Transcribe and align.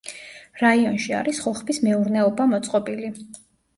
რაიონში 0.61 1.13
არის 1.19 1.41
ხოხბის 1.47 1.81
მეურნეობა 1.91 2.49
მოწყობილი. 2.55 3.13